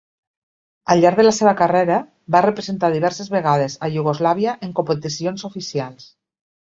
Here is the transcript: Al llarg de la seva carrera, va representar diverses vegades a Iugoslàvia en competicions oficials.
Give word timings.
Al 0.93 1.01
llarg 1.01 1.19
de 1.21 1.25
la 1.25 1.33
seva 1.39 1.51
carrera, 1.59 1.97
va 2.35 2.41
representar 2.45 2.91
diverses 2.95 3.29
vegades 3.35 3.77
a 3.89 3.93
Iugoslàvia 3.99 4.57
en 4.69 4.73
competicions 4.81 5.47
oficials. 5.51 6.09